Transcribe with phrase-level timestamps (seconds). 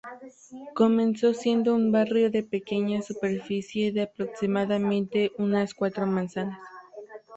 [0.73, 6.57] Comenzó siendo un barrio de pequeña superficie, de aproximadamente unas cuatro manzanas.